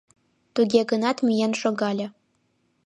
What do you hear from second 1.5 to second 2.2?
шогале.